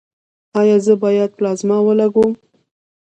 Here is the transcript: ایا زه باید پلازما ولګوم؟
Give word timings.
ایا 0.59 0.77
زه 0.85 0.93
باید 1.03 1.31
پلازما 1.37 1.77
ولګوم؟ 1.83 2.31